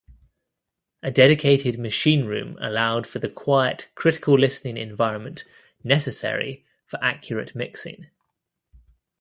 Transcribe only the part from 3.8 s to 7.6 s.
critical-listening environment necessary for accurate